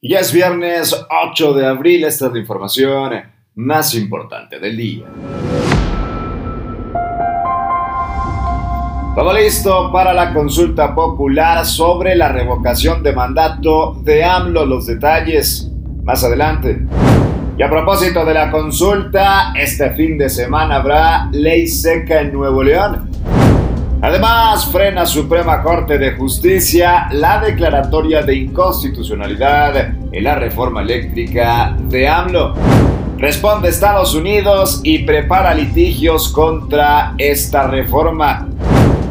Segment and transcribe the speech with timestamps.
[0.00, 3.14] Ya es viernes 8 de abril, esta es la información
[3.56, 5.06] más importante del día.
[9.16, 14.66] Todo listo para la consulta popular sobre la revocación de mandato de AMLO.
[14.66, 15.68] Los detalles
[16.04, 16.80] más adelante.
[17.58, 22.62] Y a propósito de la consulta, este fin de semana habrá ley seca en Nuevo
[22.62, 23.07] León.
[24.00, 32.06] Además, frena Suprema Corte de Justicia la declaratoria de inconstitucionalidad en la reforma eléctrica de
[32.06, 32.54] AMLO.
[33.18, 38.46] Responde Estados Unidos y prepara litigios contra esta reforma.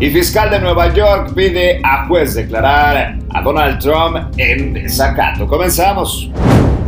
[0.00, 5.46] Y fiscal de Nueva York pide a juez declarar a Donald Trump en desacato.
[5.46, 6.30] Comenzamos.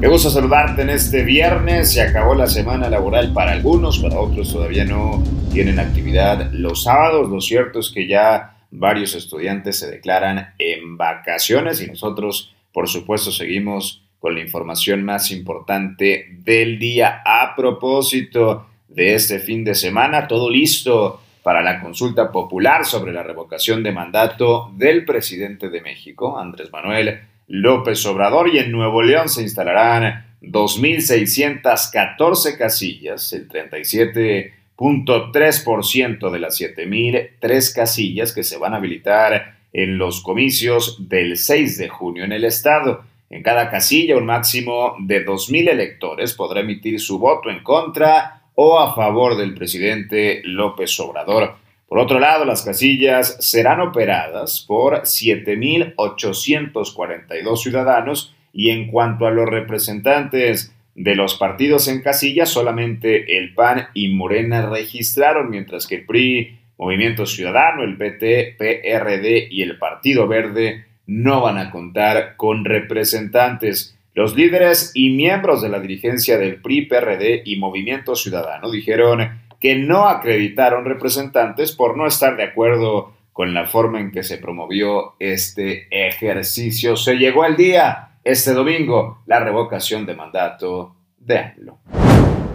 [0.00, 1.92] Me gusta saludarte en este viernes.
[1.92, 7.28] Se acabó la semana laboral para algunos, para otros todavía no tienen actividad los sábados.
[7.28, 13.32] Lo cierto es que ya varios estudiantes se declaran en vacaciones y nosotros, por supuesto,
[13.32, 17.20] seguimos con la información más importante del día.
[17.24, 23.24] A propósito de este fin de semana, todo listo para la consulta popular sobre la
[23.24, 27.18] revocación de mandato del presidente de México, Andrés Manuel
[27.48, 37.74] López Obrador y en Nuevo León se instalarán 2.614 casillas, el 37.3% de las 7.003
[37.74, 42.44] casillas que se van a habilitar en los comicios del 6 de junio en el
[42.44, 43.02] estado.
[43.30, 48.78] En cada casilla un máximo de 2.000 electores podrá emitir su voto en contra o
[48.78, 51.56] a favor del presidente López Obrador.
[51.88, 59.48] Por otro lado, las casillas serán operadas por 7.842 ciudadanos y en cuanto a los
[59.48, 66.04] representantes de los partidos en casillas, solamente el PAN y Morena registraron, mientras que el
[66.04, 72.64] PRI, Movimiento Ciudadano, el PT, PRD y el Partido Verde no van a contar con
[72.64, 73.96] representantes.
[74.14, 79.76] Los líderes y miembros de la dirigencia del PRI, PRD y Movimiento Ciudadano dijeron que
[79.76, 85.14] no acreditaron representantes por no estar de acuerdo con la forma en que se promovió
[85.18, 86.96] este ejercicio.
[86.96, 91.78] Se llegó el día, este domingo, la revocación de mandato de AMLO.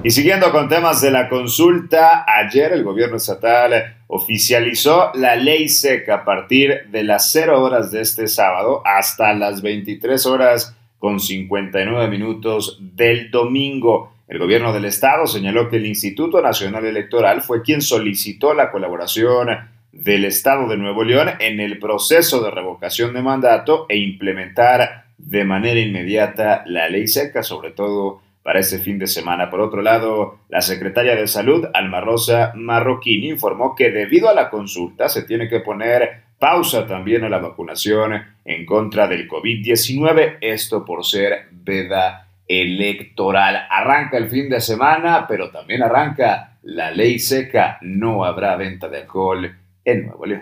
[0.05, 6.15] Y siguiendo con temas de la consulta, ayer el gobierno estatal oficializó la ley seca
[6.15, 12.07] a partir de las 0 horas de este sábado hasta las 23 horas con 59
[12.07, 14.13] minutos del domingo.
[14.25, 19.49] El gobierno del estado señaló que el Instituto Nacional Electoral fue quien solicitó la colaboración
[19.91, 25.43] del estado de Nuevo León en el proceso de revocación de mandato e implementar de
[25.43, 29.49] manera inmediata la ley seca, sobre todo para este fin de semana.
[29.49, 34.49] Por otro lado, la secretaria de Salud, Alma Rosa Marroquini, informó que debido a la
[34.49, 40.83] consulta se tiene que poner pausa también a la vacunación en contra del COVID-19, esto
[40.83, 43.65] por ser veda electoral.
[43.69, 47.77] Arranca el fin de semana, pero también arranca la ley seca.
[47.79, 49.55] No habrá venta de alcohol
[49.85, 50.41] en Nuevo León.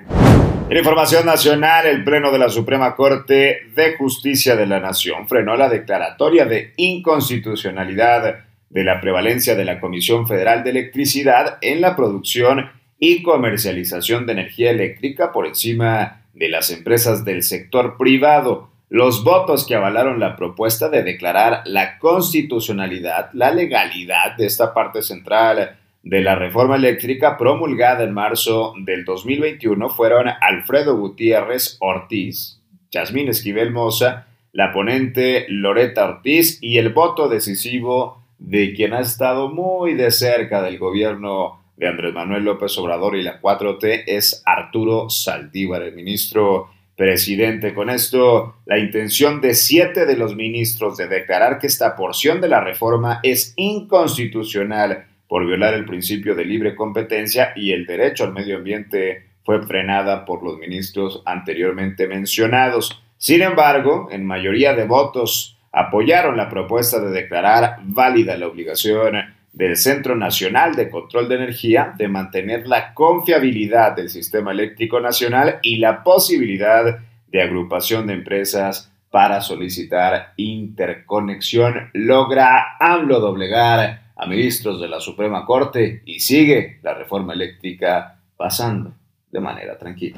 [0.72, 5.56] En información nacional, el Pleno de la Suprema Corte de Justicia de la Nación frenó
[5.56, 8.38] la declaratoria de inconstitucionalidad
[8.72, 12.72] de la prevalencia de la Comisión Federal de Electricidad en la producción
[13.04, 18.70] y comercialización de energía eléctrica por encima de las empresas del sector privado.
[18.90, 25.02] Los votos que avalaron la propuesta de declarar la constitucionalidad, la legalidad de esta parte
[25.02, 32.62] central de la reforma eléctrica promulgada en marzo del 2021 fueron Alfredo Gutiérrez Ortiz,
[32.92, 39.50] Yasmín Esquivel Moza, la ponente Loreta Ortiz y el voto decisivo de quien ha estado
[39.50, 45.10] muy de cerca del gobierno de Andrés Manuel López Obrador y la 4T es Arturo
[45.10, 47.74] Saldívar, el ministro presidente.
[47.74, 52.50] Con esto, la intención de siete de los ministros de declarar que esta porción de
[52.50, 58.34] la reforma es inconstitucional por violar el principio de libre competencia y el derecho al
[58.34, 63.02] medio ambiente fue frenada por los ministros anteriormente mencionados.
[63.18, 69.76] Sin embargo, en mayoría de votos apoyaron la propuesta de declarar válida la obligación del
[69.78, 75.78] Centro Nacional de Control de Energía de mantener la confiabilidad del sistema eléctrico nacional y
[75.78, 81.90] la posibilidad de agrupación de empresas para solicitar interconexión.
[81.94, 88.94] Logra AMLO doblegar a ministros de la Suprema Corte y sigue la reforma eléctrica pasando
[89.30, 90.18] de manera tranquila.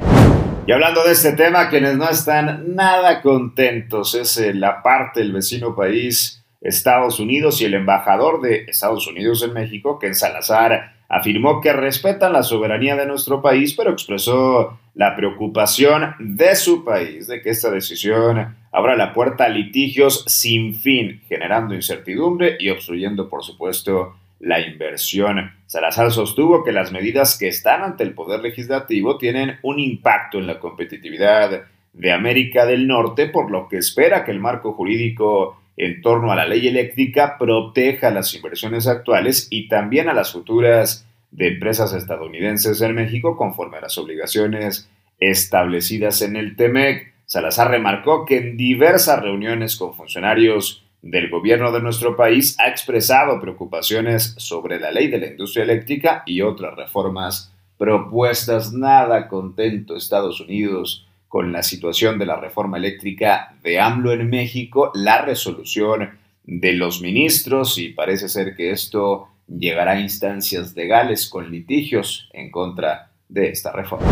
[0.66, 5.34] Y hablando de este tema, quienes no están nada contentos es eh, la parte del
[5.34, 11.62] vecino país Estados Unidos y el embajador de Estados Unidos en México, Ken Salazar, afirmó
[11.62, 17.42] que respetan la soberanía de nuestro país, pero expresó la preocupación de su país de
[17.42, 23.44] que esta decisión abra la puerta a litigios sin fin, generando incertidumbre y obstruyendo, por
[23.44, 25.52] supuesto, la inversión.
[25.68, 30.48] Salazar sostuvo que las medidas que están ante el Poder Legislativo tienen un impacto en
[30.48, 31.64] la competitividad
[31.94, 36.36] de América del Norte, por lo que espera que el marco jurídico en torno a
[36.36, 42.82] la ley eléctrica proteja las inversiones actuales y también a las futuras de empresas estadounidenses
[42.82, 44.90] en México conforme a las obligaciones
[45.20, 47.14] establecidas en el TEMEC.
[47.26, 53.40] Salazar remarcó que en diversas reuniones con funcionarios del gobierno de nuestro país ha expresado
[53.40, 58.72] preocupaciones sobre la ley de la industria eléctrica y otras reformas propuestas.
[58.72, 64.92] Nada contento Estados Unidos con la situación de la reforma eléctrica de AMLO en México,
[64.94, 66.12] la resolución
[66.44, 72.52] de los ministros y parece ser que esto llegará a instancias legales con litigios en
[72.52, 74.06] contra de esta reforma.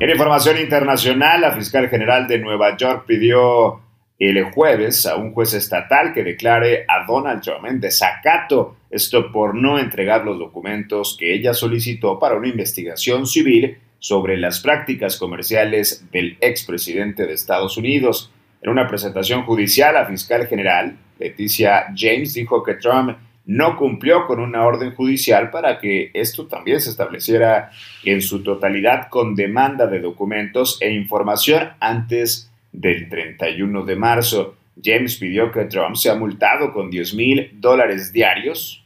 [0.00, 3.80] En información internacional, la fiscal general de Nueva York pidió
[4.18, 9.54] el jueves a un juez estatal que declare a Donald Trump en desacato, esto por
[9.54, 16.04] no entregar los documentos que ella solicitó para una investigación civil sobre las prácticas comerciales
[16.12, 18.30] del expresidente de Estados Unidos.
[18.62, 23.16] En una presentación judicial, la fiscal general, Leticia James, dijo que Trump
[23.46, 27.70] no cumplió con una orden judicial para que esto también se estableciera
[28.04, 34.56] en su totalidad con demanda de documentos e información antes del 31 de marzo.
[34.82, 38.84] James pidió que Trump sea multado con 10 mil dólares diarios,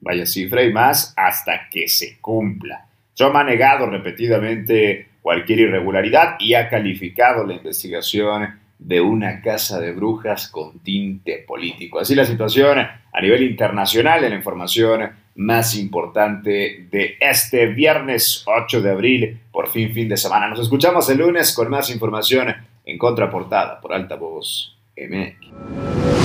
[0.00, 2.86] vaya cifra y más, hasta que se cumpla.
[3.14, 9.92] Trump ha negado repetidamente cualquier irregularidad y ha calificado la investigación de una casa de
[9.92, 12.00] brujas con tinte político.
[12.00, 18.82] Así la situación a nivel internacional en la información más importante de este viernes 8
[18.82, 20.48] de abril, por fin fin de semana.
[20.48, 26.23] Nos escuchamos el lunes con más información en contraportada por Alta Voz MX.